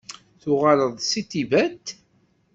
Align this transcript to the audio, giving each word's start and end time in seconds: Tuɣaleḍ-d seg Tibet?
Tuɣaleḍ-d 0.41 0.99
seg 1.11 1.25
Tibet? 1.31 1.87